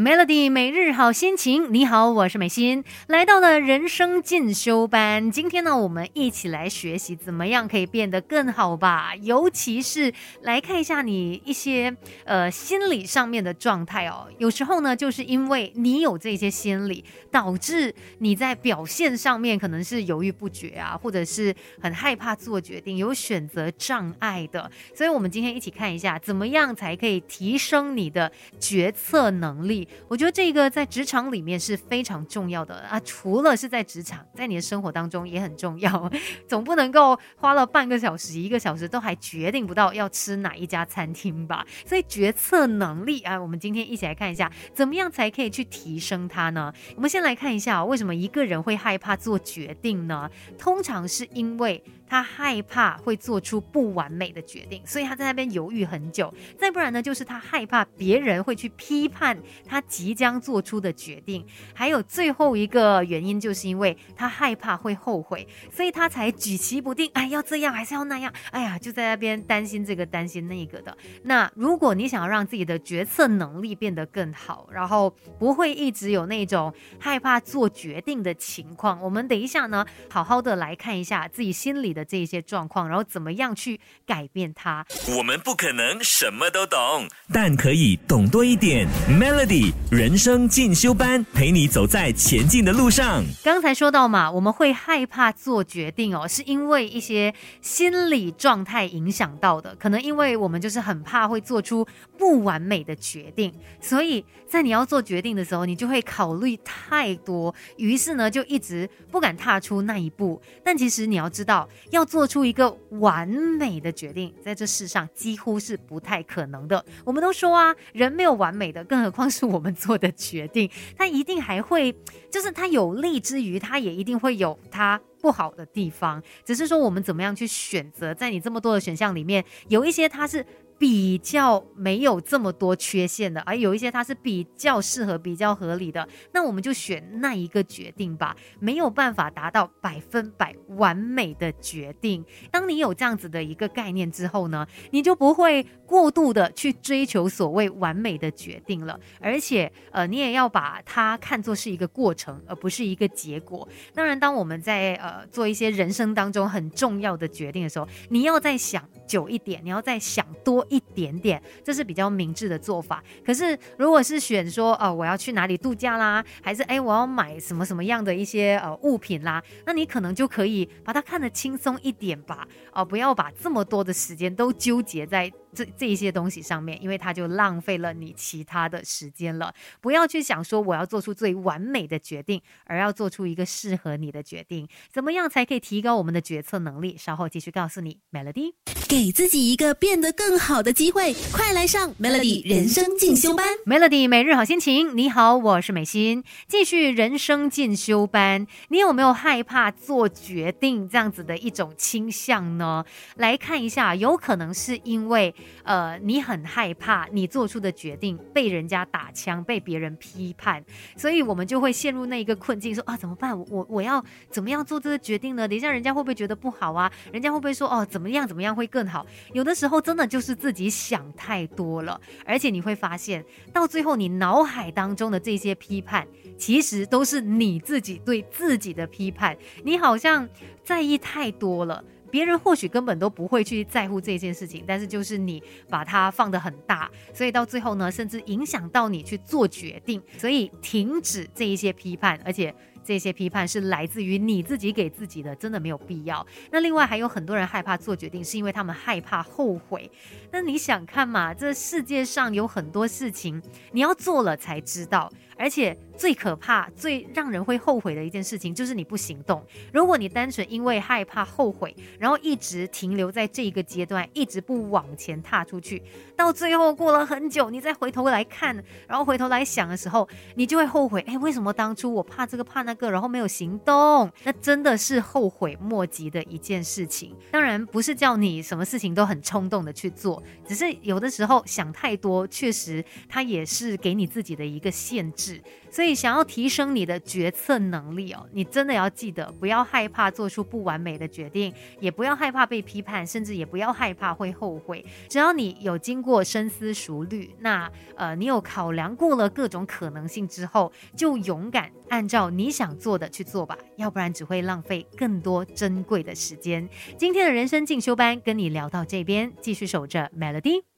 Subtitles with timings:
[0.00, 5.30] Melody 每日好心情，你好，我是美心，来到了人生进修班。
[5.30, 9.14] 今天呢，我们一起来学习怎么样可以变得更好吧。
[9.16, 10.10] 尤其是
[10.40, 11.94] 来看一下你一些
[12.24, 14.26] 呃心理上面的状态哦。
[14.38, 24.70] 有时候呢，就是因为你有这些心理，导致你在表现上面可能是犹豫不决啊，或者是很害怕做决定，有选择障碍的。
[24.94, 29.86] 所以，我们今天一起看一下，怎么样才可以提升你的决策能力。
[30.08, 36.10] 我觉得这个在职场里面是非常重要的啊，除了是在职场，在你的生活当中也很重要。
[36.48, 41.66] 总不能够花了半个小时、一个小时都还决定不到要吃哪一家餐厅吧？
[41.86, 46.72] 所以决策能力啊，我们今天一起来看一下，怎么样才可以去提升它呢？
[46.96, 50.30] 我们先来看一下，为什么一个人会害怕做决定呢？
[50.58, 51.82] 通常是因为。
[52.10, 56.34] 他害怕会做出不完美的决定，所以他在那边犹豫很久。
[56.58, 59.38] 再不然呢，就是他害怕别人会去批判
[59.70, 61.46] 他即将做出的决定。
[61.72, 67.08] 还有最后一个原因，就是因为他害怕会后悔，所以他才举棋不定。
[67.14, 68.30] 哎，要这样还是要那样？
[68.50, 70.94] 哎呀，就在那边担心这个担心那个的。
[71.22, 82.00] 那如果你想要让自己的决策能力变得更好，然后不会一直有那种害怕做决定的情况，我们等一下呢，好好的来看一下自己心里的。
[82.10, 84.84] 这些状况，然后怎么样去改变它？
[85.16, 88.88] 我们不可能什么都懂，但可以懂多一点。
[89.08, 89.59] Melody
[89.90, 93.24] 人生进修班，陪你走在前进的路上。
[93.42, 99.74] 刚才说到嘛，我们会害怕做决定哦，是因为一些心理状态影响到的。
[99.76, 110.40] 可能因为我们就是很怕会做出不完美的决定，所以在你要做决定的时候，你就会考虑太多，于是呢，就一直不敢踏出那一步。
[110.64, 111.68] 但其实你要知道。
[111.90, 116.84] 要做出一个完美的决定，在这世上几乎是不太可能的。
[117.04, 121.94] 我们都说啊，人没有完美的，更何况是我们做的决定， 他一定还会，
[122.30, 126.22] 就是他有利之余，他也一定会有他不好的地方。
[126.44, 130.44] 只是说我们怎么样去选择，在你这么多的选项里面，有一些它是。
[130.80, 138.34] 比较没有这么多缺陷的，而有一些它是比较适合、比较合理的，那我们就选那一个决定吧。
[138.58, 142.24] 没有办法达到百分百完美的决定。
[142.50, 148.98] 当你有这样子的一个概念之后呢，你就不会过度的去追求所谓完美的决定了。
[149.20, 153.68] 而且，呃，你也要把它看作是一个过程，而不是一个结果。
[153.92, 160.66] 当然，当我们在呃做一些人生当中很重要的决定的时候，你要再想久一点，你要再想多。
[160.70, 163.04] 一点点，这是比较明智的做法。
[163.22, 175.30] 可是，如果是选说，呃，我要去哪里度假啦，还是哎，我要买什么什么样的一些呃物品啦，那你可能就可以把它看得轻松一点吧，哦，不要把这么多的时间都纠结在。
[175.54, 179.52] 这这一些东西上面，因为它就浪费了你其他的时间了。
[179.80, 184.68] 不要去想说我要做出最完美的决定，而要做出一个适合你的决定。
[184.92, 186.96] 怎么样才可以提高我们的决策能力？
[186.96, 187.98] 稍后继续告诉你。
[188.12, 188.52] Melody，
[188.88, 193.46] 给自己一个变得更好的机会，快来上 Melody 人生进修班。
[193.66, 198.46] Melody 每日好心情，你好，我是美心，继续人生进修班。
[198.68, 202.84] 你有没有害怕做决定这样子的一种倾向呢？
[203.16, 205.34] 来看一下，有可能是因为。
[205.64, 210.64] 呃，你很害怕你做出的决定被人家打枪，被别人批判，
[210.96, 213.38] 所以我们就会陷入那一个困境，说啊怎么办？
[213.50, 215.46] 我我要怎么样做这个决定呢？
[215.46, 216.90] 等一下人家会不会觉得不好啊？
[217.12, 219.06] 人家会不会说哦怎么样怎么样会更好？
[219.32, 226.06] 有的时候真的就是自己想太多了，而且你会发现到最后你脑海当中的这些批判，
[226.38, 230.28] 其实都是你自己对自己的批判，你好像
[230.64, 231.84] 在意太多了。
[232.10, 240.02] 别人或许根本都不会去在乎这件事情，但是就是你把它放得很大，所以到最后呢，甚至影响到你去做决定。
[240.18, 246.26] 所以停止这一些批判，而且这些批判是来自于你自己给自己的，真的没有必要。
[246.50, 249.90] 那另外还有很多人害怕做决定，是因为他们害怕后悔。
[250.32, 251.32] 那你想看嘛？
[251.32, 253.40] 这世界上有很多事情，
[253.72, 255.10] 你要做了才知道。
[255.36, 259.44] 而且最可怕、最让人会后悔的一件事情，就是你不行动。
[259.70, 265.82] 如果你单纯因为害怕后悔，然后一直停留在这一个阶段，一直不往前踏出去，
[266.16, 268.56] 到最后过了很久，你再回头来看，
[268.88, 271.02] 然后回头来想的时候，你就会后悔。
[271.02, 274.10] 哎，为什么当初我怕这个怕那个，然后没有行动？
[274.24, 277.14] 那真的是后悔莫及的一件事情。
[277.30, 285.38] 当然不是叫你什么事情都很冲动的去做，只是有的时候想太多，确实它也是给你自己的一个限制。
[285.70, 294.84] 所以以想要提升你的决策能力哦，你真的要记得不要害怕做出不完美的决定，也不要害怕被批判，甚至也不要害怕会后悔。
[295.08, 306.68] 只要你有经过深思熟虑，那呃，你有考量过了各种可能性之后，就勇敢按照你想做的去做吧，要不然只会浪费更多珍贵的时间。
[306.96, 310.69] 今天的人生进修班跟你聊到这边，继续守着 Melody。